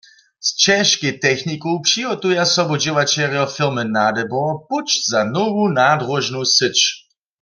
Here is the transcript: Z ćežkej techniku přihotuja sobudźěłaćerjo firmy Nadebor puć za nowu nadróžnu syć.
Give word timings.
Z 0.45 0.47
ćežkej 0.63 1.15
techniku 1.25 1.69
přihotuja 1.87 2.43
sobudźěłaćerjo 2.53 3.45
firmy 3.55 3.83
Nadebor 3.95 4.53
puć 4.67 4.87
za 5.11 5.21
nowu 5.35 5.63
nadróžnu 5.79 6.41
syć. 6.57 6.77